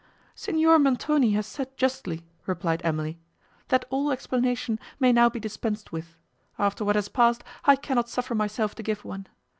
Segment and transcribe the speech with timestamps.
[0.33, 3.19] "Signor Montoni has said justly," replied Emily,
[3.67, 6.17] "that all explanation may now be dispensed with;
[6.57, 9.27] after what has passed I cannot suffer myself to give one.